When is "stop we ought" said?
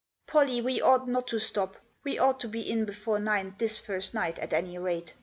1.37-2.39